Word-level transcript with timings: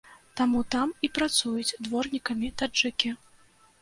Таму 0.39 0.61
там 0.75 0.93
і 1.07 1.09
працуюць 1.17 1.77
дворнікамі 1.89 2.51
таджыкі. 2.63 3.17